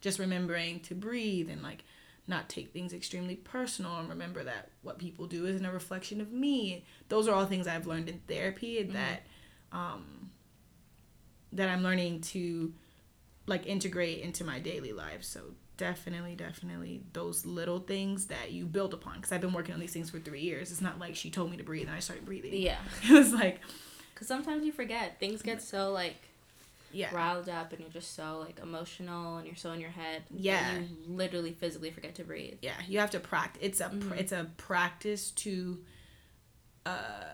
[0.00, 1.84] just remembering to breathe and like
[2.28, 6.32] not take things extremely personal and remember that what people do isn't a reflection of
[6.32, 6.84] me.
[7.08, 8.92] Those are all things I've learned in therapy mm-hmm.
[8.92, 9.22] that
[9.72, 10.30] um
[11.52, 12.72] that I'm learning to
[13.46, 15.22] like integrate into my daily life.
[15.22, 19.80] So definitely definitely those little things that you build upon because i've been working on
[19.80, 21.98] these things for three years it's not like she told me to breathe and i
[21.98, 23.60] started breathing yeah it was like
[24.14, 26.25] because sometimes you forget things get so like
[26.96, 27.14] yeah.
[27.14, 30.78] riled up and you're just so like emotional and you're so in your head yeah
[30.78, 32.58] you literally physically forget to breathe.
[32.62, 34.12] Yeah you have to practice it's a mm-hmm.
[34.14, 35.78] it's a practice to
[36.84, 37.24] uh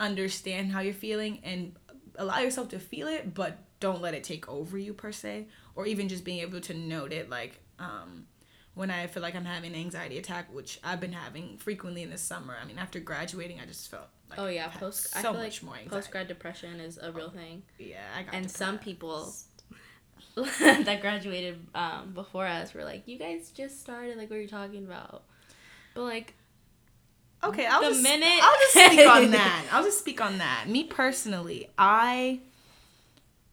[0.00, 1.76] understand how you're feeling and
[2.16, 5.86] allow yourself to feel it but don't let it take over you per se or
[5.86, 8.26] even just being able to note it like um
[8.74, 12.10] when I feel like I'm having an anxiety attack, which I've been having frequently in
[12.10, 12.56] the summer.
[12.60, 15.62] I mean, after graduating, I just felt like oh yeah, post so I feel much
[15.62, 17.62] like more Post grad depression is a real thing.
[17.78, 18.56] Yeah, I got and depressed.
[18.56, 19.34] some people
[20.36, 24.16] that graduated um, before us were like, "You guys just started.
[24.16, 25.24] Like, what are you talking about?"
[25.94, 26.34] But like,
[27.44, 29.66] okay, I'll the just minute I'll just speak on that.
[29.70, 30.64] I'll just speak on that.
[30.68, 32.40] Me personally, I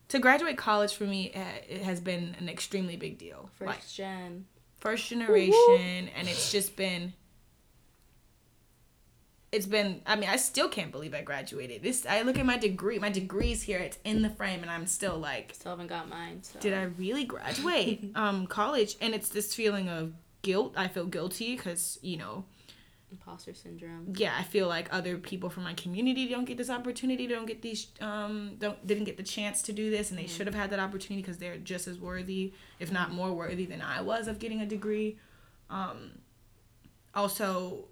[0.07, 1.31] to graduate college for me
[1.69, 3.49] it has been an extremely big deal.
[3.57, 4.45] First like, gen.
[4.79, 7.13] First generation, and it's just been.
[9.51, 10.01] It's been.
[10.05, 11.83] I mean, I still can't believe I graduated.
[11.83, 12.05] This.
[12.05, 12.99] I look at my degree.
[12.99, 13.79] My degree's here.
[13.79, 15.53] It's in the frame, and I'm still like.
[15.53, 16.43] Still haven't got mine.
[16.43, 16.59] So.
[16.59, 18.11] Did I really graduate?
[18.15, 20.73] um, college, and it's this feeling of guilt.
[20.77, 22.45] I feel guilty because you know
[23.11, 27.25] imposter syndrome yeah i feel like other people from my community don't get this opportunity
[27.25, 30.35] don't get these um don't didn't get the chance to do this and they mm-hmm.
[30.35, 33.81] should have had that opportunity because they're just as worthy if not more worthy than
[33.81, 35.17] i was of getting a degree
[35.69, 36.11] um
[37.15, 37.85] also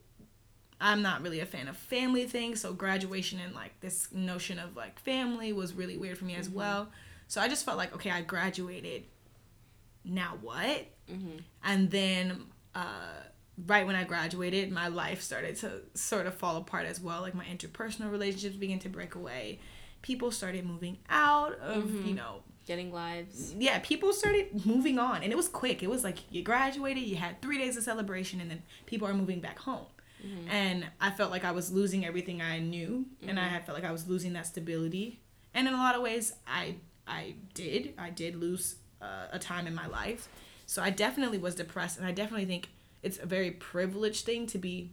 [0.80, 4.76] i'm not really a fan of family things so graduation and like this notion of
[4.76, 6.60] like family was really weird for me as mm-hmm.
[6.60, 6.90] well
[7.28, 9.04] so i just felt like okay i graduated
[10.06, 11.38] now what mm-hmm.
[11.64, 13.24] and then uh
[13.66, 17.22] right when I graduated, my life started to sort of fall apart as well.
[17.22, 19.60] Like my interpersonal relationships began to break away.
[20.02, 22.08] People started moving out of, mm-hmm.
[22.08, 23.56] you know, getting lives.
[23.58, 25.82] Yeah, people started moving on, and it was quick.
[25.82, 29.14] It was like you graduated, you had three days of celebration, and then people are
[29.14, 29.86] moving back home.
[30.26, 30.50] Mm-hmm.
[30.50, 33.30] And I felt like I was losing everything I knew, mm-hmm.
[33.30, 35.20] and I felt like I was losing that stability.
[35.54, 36.76] And in a lot of ways, I
[37.08, 37.94] I did.
[37.98, 40.28] I did lose uh, a time in my life.
[40.66, 42.70] So I definitely was depressed, and I definitely think
[43.04, 44.92] it's a very privileged thing to be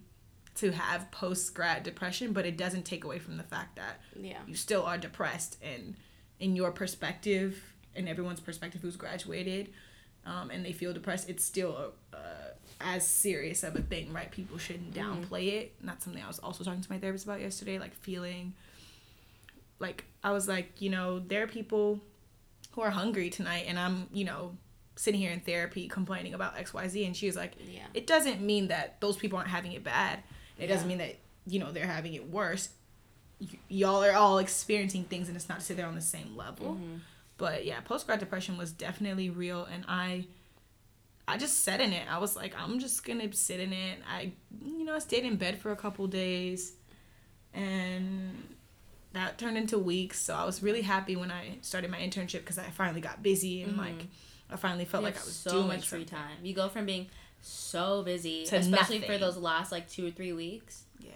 [0.56, 4.38] to have post grad depression, but it doesn't take away from the fact that yeah.
[4.46, 5.96] you still are depressed and
[6.38, 7.60] in your perspective
[7.96, 9.70] and everyone's perspective who's graduated
[10.26, 12.16] um, and they feel depressed, it's still uh,
[12.80, 14.30] as serious of a thing, right?
[14.30, 15.12] People shouldn't mm-hmm.
[15.12, 15.56] downplay mm-hmm.
[15.56, 15.74] it.
[15.80, 18.54] And that's something I was also talking to my therapist about yesterday, like feeling
[19.78, 22.00] like I was like, you know, there are people
[22.72, 24.56] who are hungry tonight and I'm, you know,
[24.96, 27.83] sitting here in therapy complaining about xyz and she was like yeah.
[27.94, 30.20] it doesn't mean that those people aren't having it bad
[30.59, 30.68] it yeah.
[30.68, 32.70] doesn't mean that you know they're having it worse
[33.40, 36.37] y- y'all are all experiencing things and it's not to say they're on the same
[36.37, 36.96] level mm-hmm.
[37.37, 40.24] but yeah post-grad depression was definitely real and i
[41.26, 44.33] i just sat in it i was like i'm just gonna sit in it i
[44.64, 46.74] you know i stayed in bed for a couple days
[47.52, 48.54] and
[49.12, 52.59] that turned into weeks so i was really happy when i started my internship because
[52.59, 53.80] i finally got busy and mm-hmm.
[53.80, 54.07] like
[54.50, 56.38] I finally felt like I was so much free time.
[56.42, 57.09] You go from being
[57.40, 59.12] so busy, to especially nothing.
[59.12, 60.85] for those last like two or three weeks.
[61.00, 61.11] Yeah.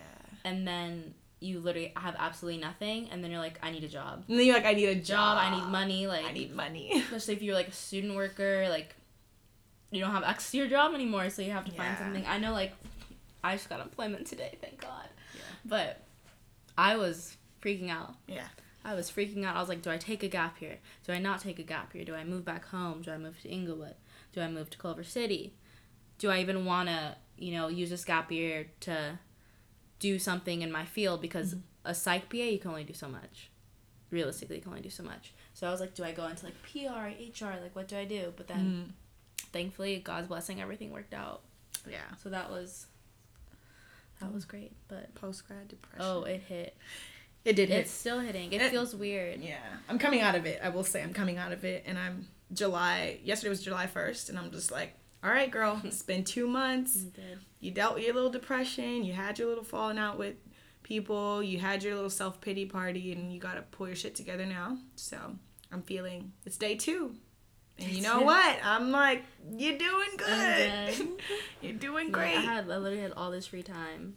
[0.45, 4.25] And then you literally have absolutely nothing, and then you're like, I need a job.
[4.29, 5.05] And then you're like, I need a job.
[5.05, 6.07] job I need money.
[6.07, 6.91] Like I need money.
[7.13, 8.95] especially if you're like a student worker, like
[9.91, 11.83] you don't have access to your job anymore, so you have to yeah.
[11.83, 12.27] find something.
[12.27, 12.73] I know, like
[13.43, 15.09] I just got employment today, thank God.
[15.35, 15.41] Yeah.
[15.65, 16.03] But
[16.77, 18.15] I was freaking out.
[18.27, 18.47] Yeah.
[18.89, 19.57] I was freaking out.
[19.57, 20.79] I was like, do I take a gap year?
[21.07, 22.05] Do I not take a gap year?
[22.05, 23.03] Do I move back home?
[23.03, 23.95] Do I move to Inglewood?
[24.33, 25.53] Do I move to Culver City?
[26.19, 29.19] Do I even want to, you know, use this gap year to
[29.99, 31.21] do something in my field?
[31.21, 31.61] Because mm-hmm.
[31.85, 33.51] a psych BA, you can only do so much.
[34.11, 35.35] Realistically, you can only do so much.
[35.53, 37.61] So I was like, do I go into like PR, HR?
[37.61, 38.33] Like, what do I do?
[38.37, 38.91] But then, mm-hmm.
[39.53, 41.43] thankfully, God's blessing, everything worked out.
[41.89, 42.15] Yeah.
[42.23, 42.87] So that was
[44.21, 44.73] that was great.
[44.89, 46.07] But post grad depression.
[46.07, 46.77] Oh, it hit.
[47.45, 47.81] It did hit.
[47.81, 48.53] It's still hitting.
[48.53, 49.41] It, it, feels weird.
[49.41, 49.57] Yeah.
[49.89, 50.61] I'm coming out of it.
[50.63, 54.31] I will say I'm coming out of it and I'm July yesterday was July 1st
[54.31, 57.05] and I'm just like, all right, girl, it's been 2 months.
[57.61, 60.37] You dealt with your little depression, you had your little falling out with
[60.83, 64.47] people, you had your little self-pity party and you got to pull your shit together
[64.47, 64.79] now.
[64.97, 65.19] So,
[65.73, 67.15] I'm feeling it's day 2.
[67.81, 68.57] And you know what?
[68.65, 69.25] I'm like,
[69.57, 71.09] you're doing good.
[71.63, 72.37] you're doing great.
[72.37, 74.17] I had I literally had all this free time.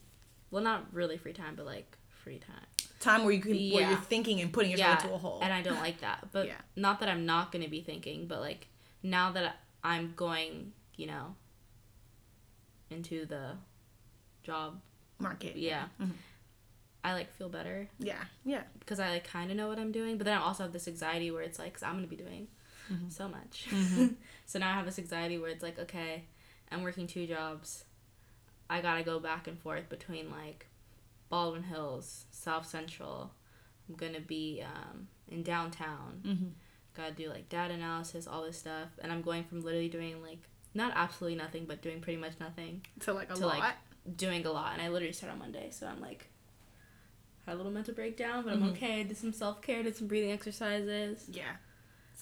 [0.50, 2.71] Well, not really free time, but like free time
[3.02, 3.76] time where you can yeah.
[3.76, 5.04] where you're thinking and putting yourself yeah.
[5.04, 5.40] into a hole.
[5.42, 6.28] And I don't like that.
[6.32, 6.62] But yeah.
[6.76, 8.68] not that I'm not going to be thinking, but like
[9.04, 11.36] now that I'm going, you know,
[12.90, 13.52] into the
[14.44, 14.80] job
[15.20, 15.56] Market.
[15.56, 16.12] yeah Mhm.
[17.04, 18.24] i like feel better Yeah.
[18.44, 18.64] Yeah.
[18.80, 20.88] because i like kind of know what i'm doing but then i also have this
[20.88, 22.48] anxiety where it's like because i'm gonna be doing
[23.10, 24.16] so much Mhm.
[24.46, 26.26] so now i have this anxiety where it's like okay
[26.72, 27.86] i'm working two jobs
[28.70, 30.66] i gotta go back and forth between like
[31.32, 33.32] baldwin hills south central
[33.90, 36.48] i'm gonna be um, in downtown Mm-hmm.
[36.96, 40.40] gotta do like data analysis all this stuff and i'm going from literally doing like
[40.74, 43.60] not absolutely nothing but doing pretty much nothing So like a To, lot.
[43.60, 43.74] like,
[44.18, 46.28] doing a lot and i literally start on monday so i'm like
[47.46, 48.72] had a little mental breakdown but i'm Mhm.
[48.72, 51.56] okay did some self-care did some breathing exercises yeah.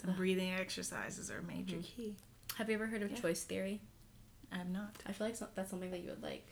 [0.02, 1.84] Some breathing exercises are major Mhm.
[1.84, 2.15] key.
[2.56, 3.17] have you ever heard of Yeah.
[3.19, 3.82] choice theory
[4.52, 4.95] I have not.
[5.08, 6.48] i feel like that's something that you would like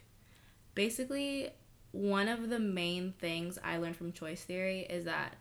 [0.76, 1.50] basically
[1.98, 5.36] one of the main things i learned from choice theory is that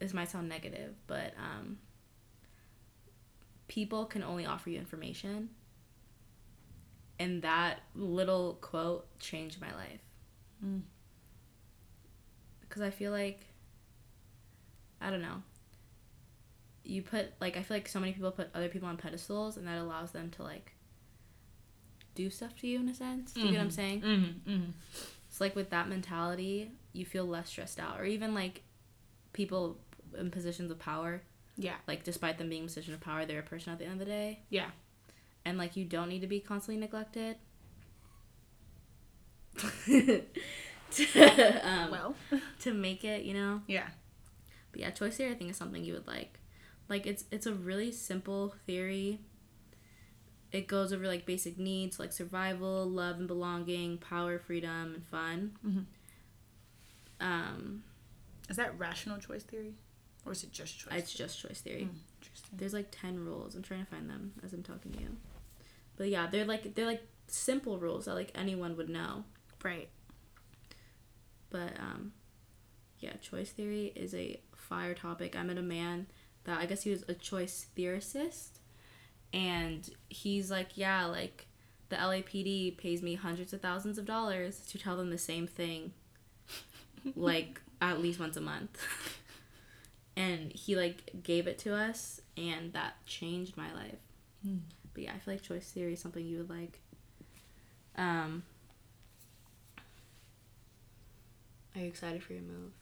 [0.00, 1.78] this might sound negative but um,
[3.68, 5.48] people can only offer you information
[7.20, 10.00] and that little quote changed my life
[10.64, 10.82] Mm.
[12.60, 13.40] because i feel like
[15.00, 15.42] i don't know
[16.84, 19.66] you put like i feel like so many people put other people on pedestals and
[19.66, 20.72] that allows them to like
[22.14, 23.72] do stuff to you in a sense do you get what i'm Mhm.
[23.72, 24.50] saying Mm-hmm.
[24.50, 24.70] Mm-hmm.
[25.34, 28.62] It's like with that mentality you feel less stressed out or even like
[29.32, 29.76] people
[30.16, 31.22] in positions of power
[31.56, 31.74] Yeah.
[31.88, 33.98] like despite them being in position of power they're a person at the end of
[33.98, 34.70] the day Yeah.
[35.44, 37.36] and like you don't need to be constantly neglected
[39.86, 42.14] to, um, Well.
[42.60, 43.88] to make it you know Yeah.
[44.70, 46.38] but yeah choice theory i think is something you would like
[46.88, 49.20] like it's it's a really simple theory
[50.54, 55.56] it goes over like basic needs like survival love and belonging power freedom and fun
[55.66, 55.84] Mhm.
[57.20, 57.82] um
[58.48, 59.74] Is that rational choice theory,
[60.26, 60.92] or is it just choice?
[60.94, 62.50] it's just choice theory Mm, interesting.
[62.58, 65.16] there's like 10 rules i'm trying to find them as i'm talking to you
[65.96, 69.24] but yeah they're like they're like simple rules that like anyone would know
[69.62, 69.88] Right.
[71.50, 72.12] but um
[73.00, 76.06] yeah choice theory is a fire topic i met a man
[76.44, 78.60] that i guess he was a choice theorist
[79.34, 81.48] and he's like yeah like
[81.90, 85.92] the lapd pays me hundreds of thousands of dollars to tell them the same thing
[87.16, 88.78] like at least once a month
[90.16, 93.96] and he like gave it to us and that changed my life
[94.44, 94.58] Hmm.
[94.92, 96.78] but yeah i feel like choice theory is something you would like
[97.96, 98.42] um
[101.74, 102.72] are you excited for your move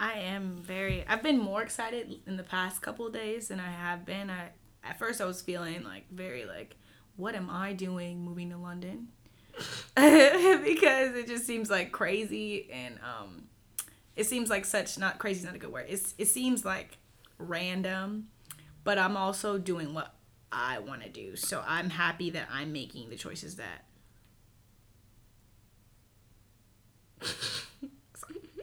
[0.00, 1.04] I am very.
[1.08, 4.30] I've been more excited in the past couple of days than I have been.
[4.30, 4.50] I
[4.88, 6.76] at first I was feeling like very like,
[7.16, 9.08] what am I doing moving to London?
[9.96, 13.44] because it just seems like crazy and um,
[14.16, 15.86] it seems like such not crazy is not a good word.
[15.88, 16.98] It's it seems like
[17.38, 18.28] random,
[18.84, 20.14] but I'm also doing what
[20.50, 21.36] I want to do.
[21.36, 23.84] So I'm happy that I'm making the choices that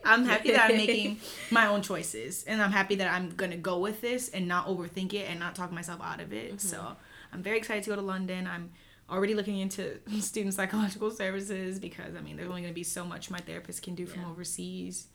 [0.06, 1.18] I'm happy that I'm making
[1.50, 5.12] my own choices, and I'm happy that I'm gonna go with this and not overthink
[5.14, 6.60] it and not talk myself out of it.
[6.60, 6.96] So
[7.32, 8.46] I'm very excited to go to London.
[8.46, 8.70] I'm
[9.10, 13.30] already looking into student psychological services because I mean, there's only gonna be so much
[13.30, 15.08] my therapist can do from overseas.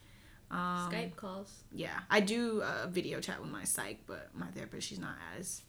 [0.50, 4.88] Um, skype calls yeah, I do a video chat with my psych, but my therapist
[4.90, 5.62] she's not as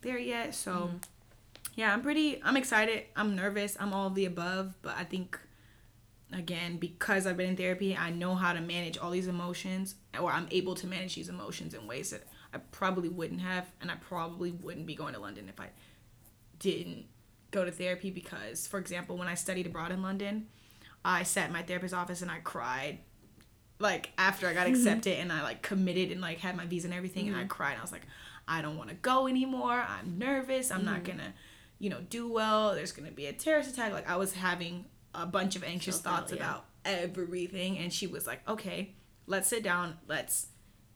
[0.00, 0.54] there yet.
[0.54, 0.96] So Mm-hmm.
[1.74, 2.40] yeah, I'm pretty.
[2.42, 3.04] I'm excited.
[3.14, 3.76] I'm nervous.
[3.78, 5.38] I'm all of the above, but I think
[6.32, 10.30] again because I've been in therapy, I know how to manage all these emotions, or
[10.30, 13.96] I'm able to manage these emotions in ways that I probably wouldn't have, and I
[13.96, 15.68] probably wouldn't be going to London if I
[16.58, 17.06] didn't
[17.50, 18.10] go to therapy.
[18.10, 20.46] Because, for example, when I studied abroad in London,
[21.04, 22.98] I sat in my therapist's office and I cried
[23.80, 24.76] like after I got mm-hmm.
[24.76, 27.48] accepted and I like committed and like had my visa and everything and I mm-hmm.
[27.48, 27.76] cried.
[27.78, 28.06] I was like,
[28.46, 29.84] I don't want to go anymore.
[29.88, 30.70] I'm nervous.
[30.70, 31.18] I'm not mm-hmm.
[31.18, 31.34] gonna,
[31.78, 32.74] you know, do well.
[32.74, 33.92] There's gonna be a terrorist attack.
[33.92, 36.38] Like I was having a bunch of anxious thoughts yeah.
[36.38, 38.94] about everything and she was like, Okay,
[39.26, 39.96] let's sit down.
[40.06, 40.48] Let's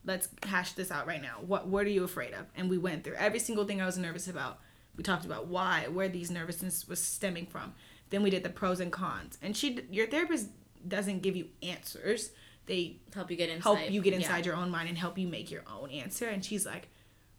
[0.05, 1.38] let's hash this out right now.
[1.46, 2.46] What what are you afraid of?
[2.57, 4.59] And we went through every single thing I was nervous about.
[4.96, 7.74] We talked about why, where these nervousness was stemming from.
[8.11, 9.38] Then we did the pros and cons.
[9.42, 10.48] And she your therapist
[10.87, 12.31] doesn't give you answers.
[12.67, 14.21] They help you get inside help you get yeah.
[14.21, 16.29] inside your own mind and help you make your own answer.
[16.29, 16.88] And she's like,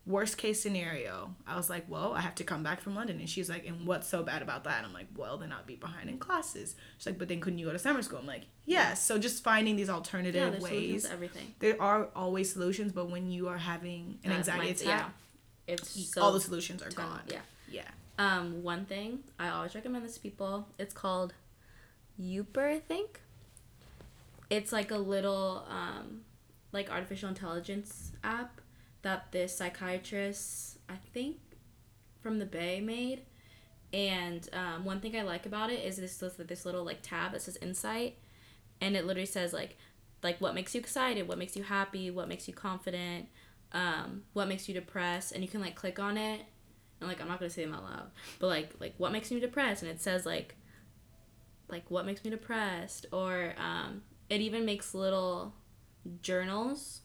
[0.05, 1.35] worst case scenario.
[1.47, 3.19] I was like, well, I have to come back from London.
[3.19, 4.77] And she's like, and what's so bad about that?
[4.77, 6.75] And I'm like, well, then I'll be behind in classes.
[6.97, 8.19] She's like, but then couldn't you go to summer school?
[8.19, 9.03] I'm like, yes.
[9.03, 10.63] So just finding these alternative solutions
[11.03, 11.05] ways.
[11.11, 15.09] everything There are always solutions, but when you are having an That anxiety attack, yeah
[15.67, 17.21] it's so all the solutions are gone.
[17.27, 17.39] yeah
[17.69, 17.87] Yeah.
[18.17, 20.67] Um, one thing I always recommend this to people.
[20.79, 21.33] It's called
[22.21, 23.19] Youper, I think.
[24.49, 26.21] It's like a little um,
[26.71, 28.61] like artificial intelligence app
[29.05, 31.37] that this psychiatrist, I think,
[32.21, 33.21] from the Bay made,
[33.93, 37.41] And um, one thing I like about it is this this little like tab that
[37.41, 38.17] says insight,
[38.81, 39.77] and it literally says like
[40.23, 43.27] like what makes you excited, what makes you happy, what makes you confident,
[43.71, 46.41] um, what makes you depressed, and you can like click on it,
[46.99, 49.39] and like I'm not gonna say them out loud, but like like what makes me
[49.39, 50.55] depressed, and it says like
[51.69, 55.53] like what makes me depressed, or um, it even makes little
[56.21, 57.01] journals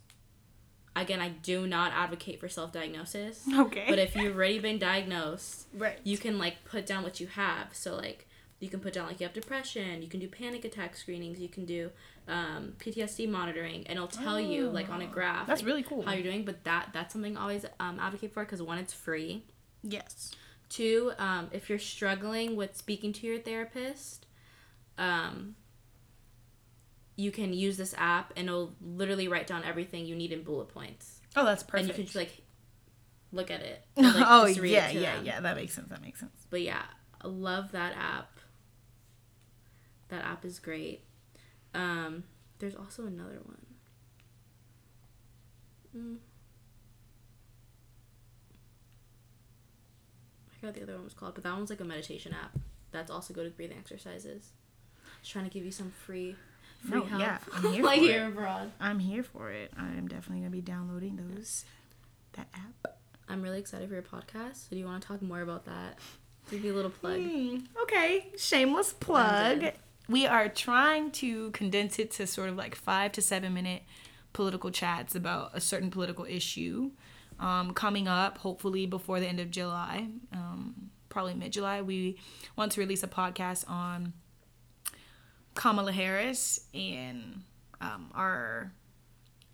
[0.97, 3.45] again, I do not advocate for self diagnosis.
[3.61, 3.87] Okay.
[3.89, 7.75] But if you've already been diagnosed, right, you can like put down what you have.
[7.75, 8.27] So like
[8.61, 10.03] you can put down like you have depression.
[10.03, 11.41] You can do panic attack screenings.
[11.41, 11.91] You can do
[12.29, 15.47] um, PTSD monitoring, and it'll tell oh, you like on a graph.
[15.47, 16.03] That's like, really cool.
[16.03, 18.93] How you're doing, but that that's something I always um, advocate for because one, it's
[18.93, 19.45] free.
[19.83, 20.33] Yes.
[20.69, 24.27] Two, um, if you're struggling with speaking to your therapist,
[24.99, 25.57] um,
[27.21, 30.69] you can use this app and it'll literally write down everything you need in bullet
[30.69, 31.21] points.
[31.37, 31.81] Oh, that's perfect.
[31.81, 32.41] And you can just like
[33.31, 33.85] look at it.
[33.97, 35.27] like, oh yeah, yeah, them.
[35.27, 35.41] yeah.
[35.41, 35.89] That makes sense.
[35.91, 36.47] That makes sense.
[36.49, 36.83] But yeah,
[37.21, 38.41] I love that app.
[40.09, 41.05] That app is great.
[41.75, 42.25] Um,
[42.59, 43.67] there's also another one.
[45.97, 46.17] Mm.
[50.51, 52.59] I forgot the other one was called, but that one's like a meditation app.
[52.93, 54.53] That's also good at breathing exercises.
[55.21, 56.35] Just trying to give you some free
[56.89, 57.21] no, help.
[57.21, 58.29] yeah, I'm here like for here it.
[58.29, 58.73] abroad.
[58.81, 59.73] I'm here for it.
[59.77, 61.65] I'm definitely gonna be downloading those
[62.35, 62.97] that app.
[63.29, 64.55] I'm really excited for your podcast.
[64.57, 65.99] So do you want to talk more about that?
[66.51, 67.19] Give you a little plug.
[67.21, 69.67] Mm, okay, shameless plug.
[70.09, 73.83] We are trying to condense it to sort of like five to seven minute
[74.33, 76.91] political chats about a certain political issue.
[77.39, 82.19] Um, coming up, hopefully before the end of July, um, probably mid July, we
[82.57, 84.13] want to release a podcast on
[85.61, 87.43] Kamala Harris and
[87.83, 88.73] um, our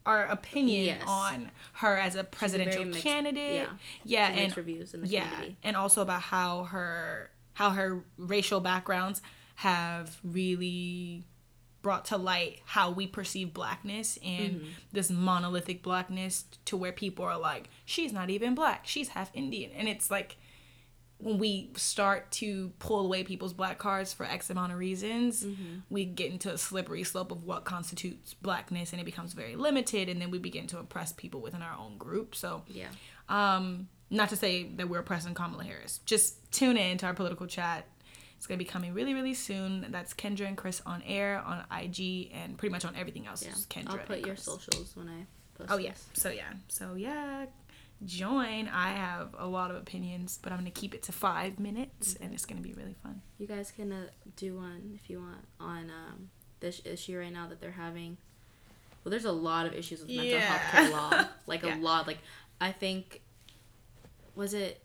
[0.07, 1.03] our opinion yes.
[1.05, 3.67] on her as a presidential mixed, candidate.
[4.05, 5.57] Yeah, yeah and reviews in the yeah, community.
[5.65, 9.21] and also about how her how her racial backgrounds
[9.57, 11.25] have really
[11.83, 14.69] brought to light how we perceive blackness and mm-hmm.
[14.93, 19.71] this monolithic blackness to where people are like she's not even black she's half indian
[19.71, 20.37] and it's like
[21.19, 25.79] when we start to pull away people's black cards for X amount of reasons, mm-hmm.
[25.89, 30.09] we get into a slippery slope of what constitutes blackness and it becomes very limited
[30.09, 32.35] and then we begin to oppress people within our own group.
[32.35, 32.89] So yeah.
[33.29, 36.01] Um, not to say that we're oppressing Kamala Harris.
[36.05, 37.87] Just tune in to our political chat.
[38.37, 39.87] It's gonna be coming really, really soon.
[39.91, 43.43] That's Kendra and Chris on air on IG and pretty much on everything else.
[43.43, 43.53] Yeah.
[43.71, 44.01] Kendra.
[44.01, 45.71] I'll put your socials when I post.
[45.73, 46.05] Oh yes.
[46.15, 46.21] Yeah.
[46.21, 46.53] So yeah.
[46.69, 47.47] So yeah
[48.05, 48.69] join.
[48.69, 52.33] I have a lot of opinions, but I'm gonna keep it to five minutes, and
[52.33, 53.23] it's gonna be really fun.
[53.39, 56.31] You guys can uh, do one if you want on um,
[56.61, 58.19] this issue right now that they're having.
[59.03, 60.41] Well, there's a lot of issues with mental yeah.
[60.41, 61.77] health care law, like yeah.
[61.77, 62.07] a lot.
[62.07, 62.19] Like
[62.61, 63.23] I think,
[64.35, 64.83] was it?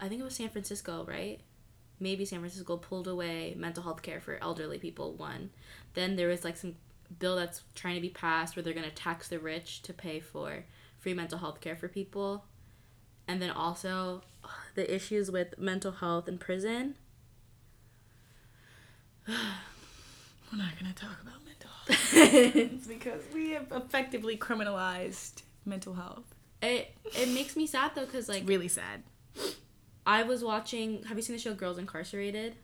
[0.00, 1.40] I think it was San Francisco, right?
[2.00, 5.12] Maybe San Francisco pulled away mental health care for elderly people.
[5.14, 5.50] One,
[5.94, 6.74] then there was like some
[7.18, 10.64] bill that's trying to be passed where they're gonna tax the rich to pay for
[11.04, 12.46] free mental health care for people.
[13.28, 14.22] And then also
[14.74, 16.96] the issues with mental health in prison.
[19.28, 19.34] We're
[20.58, 26.34] not going to talk about mental health because we have effectively criminalized mental health.
[26.62, 29.02] It it makes me sad though cuz like it's really sad.
[30.06, 32.56] I was watching have you seen the show Girls Incarcerated?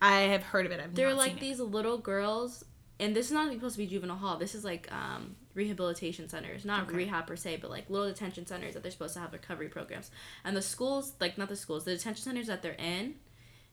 [0.00, 0.80] I have heard of it.
[0.80, 2.64] I've They're like these little girls
[3.00, 4.36] and this is not supposed to be juvenile hall.
[4.36, 6.96] This is like um, rehabilitation centers, not okay.
[6.96, 10.12] rehab per se, but like little detention centers that they're supposed to have recovery programs.
[10.44, 13.16] And the schools, like not the schools, the detention centers that they're in,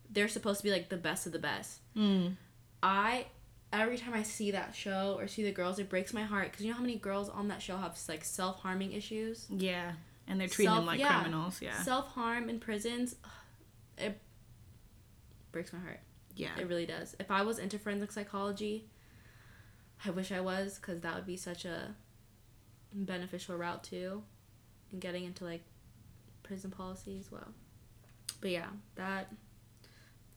[0.09, 1.79] they're supposed to be like the best of the best.
[1.95, 2.37] Mm.
[2.81, 3.27] I
[3.71, 6.65] every time I see that show or see the girls, it breaks my heart because
[6.65, 9.45] you know how many girls on that show have like self harming issues.
[9.49, 9.91] Yeah,
[10.27, 11.61] and they're treating self, them like yeah, criminals.
[11.61, 13.15] Yeah, self harm in prisons,
[13.99, 14.19] it
[15.51, 15.99] breaks my heart.
[16.35, 17.15] Yeah, it really does.
[17.19, 18.85] If I was into forensic psychology
[20.05, 21.95] I wish I was because that would be such a
[22.93, 24.21] beneficial route too,
[24.91, 25.63] and getting into like
[26.43, 27.47] prison policy as well.
[28.39, 29.31] But yeah, that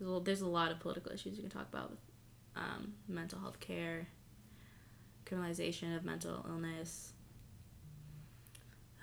[0.00, 1.98] there's a lot of political issues you can talk about with
[2.56, 4.08] um, mental health care,
[5.26, 7.12] criminalization of mental illness,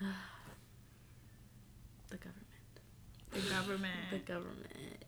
[2.10, 2.44] the government.
[3.30, 4.10] The government.
[4.10, 5.04] the government.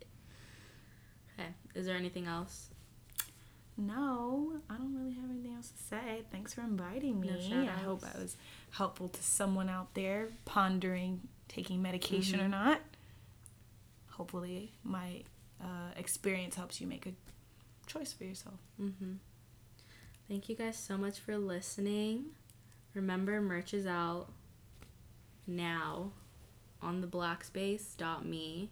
[1.39, 1.49] Okay.
[1.75, 2.69] Is there anything else
[3.79, 6.25] no, I don't really have anything else to say.
[6.33, 7.49] Thanks for inviting me.
[7.49, 8.37] No I hope I was
[8.73, 12.47] helpful to someone out there pondering taking medication mm-hmm.
[12.47, 12.81] or not.
[14.11, 15.23] Hopefully, my
[15.63, 17.13] uh, experience helps you make a
[17.87, 18.59] choice for yourself.
[18.83, 19.13] Mm-hmm.
[20.29, 22.27] Thank you guys so much for listening.
[22.95, 24.27] Remember, merch is out
[25.47, 26.11] now
[26.83, 28.71] on the blackspace.me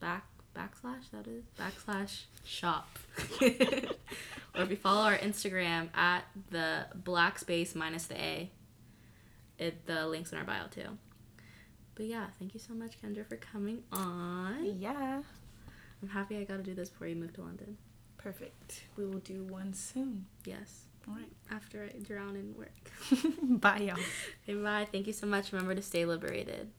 [0.00, 2.98] back backslash that is backslash shop.
[3.42, 8.50] or if you follow our Instagram at the black space minus the A,
[9.58, 10.98] it the links in our bio too.
[11.94, 14.76] But yeah, thank you so much, Kendra, for coming on.
[14.80, 15.22] Yeah.
[16.02, 17.76] I'm happy I got to do this before you move to London.
[18.18, 18.84] Perfect.
[18.96, 20.26] We will do one soon.
[20.44, 20.86] Yes.
[21.06, 21.30] All right.
[21.50, 22.90] After I drown in work.
[23.60, 23.96] Bye, y'all.
[24.48, 24.86] Okay, bye.
[24.90, 25.52] Thank you so much.
[25.52, 26.70] Remember to stay liberated.